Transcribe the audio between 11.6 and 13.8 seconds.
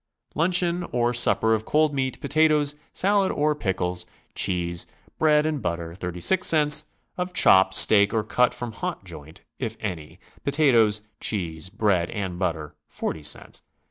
bread and butter, 40 cts.